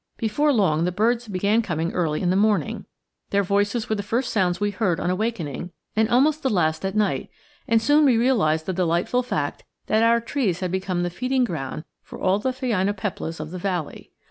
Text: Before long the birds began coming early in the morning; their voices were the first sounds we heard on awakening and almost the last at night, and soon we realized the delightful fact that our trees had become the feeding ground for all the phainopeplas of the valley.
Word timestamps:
Before 0.17 0.51
long 0.51 0.85
the 0.85 0.91
birds 0.91 1.27
began 1.27 1.61
coming 1.61 1.91
early 1.91 2.23
in 2.23 2.31
the 2.31 2.35
morning; 2.35 2.85
their 3.29 3.43
voices 3.43 3.87
were 3.87 3.93
the 3.95 4.01
first 4.01 4.33
sounds 4.33 4.59
we 4.59 4.71
heard 4.71 4.99
on 4.99 5.11
awakening 5.11 5.73
and 5.95 6.09
almost 6.09 6.41
the 6.41 6.49
last 6.49 6.83
at 6.83 6.95
night, 6.95 7.29
and 7.67 7.79
soon 7.79 8.03
we 8.05 8.17
realized 8.17 8.65
the 8.65 8.73
delightful 8.73 9.21
fact 9.21 9.63
that 9.85 10.01
our 10.01 10.19
trees 10.19 10.59
had 10.59 10.71
become 10.71 11.03
the 11.03 11.11
feeding 11.11 11.43
ground 11.43 11.83
for 12.01 12.19
all 12.19 12.39
the 12.39 12.49
phainopeplas 12.49 13.39
of 13.39 13.51
the 13.51 13.59
valley. 13.59 14.11